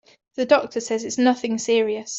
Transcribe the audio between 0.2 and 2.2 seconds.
The doctor says it's nothing serious.